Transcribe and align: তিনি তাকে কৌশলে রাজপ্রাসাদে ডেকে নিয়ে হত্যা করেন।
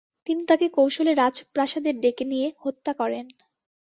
তিনি 0.27 0.41
তাকে 0.45 0.65
কৌশলে 0.69 1.11
রাজপ্রাসাদে 1.15 1.91
ডেকে 2.03 2.25
নিয়ে 2.31 2.47
হত্যা 2.63 2.91
করেন। 2.93 3.25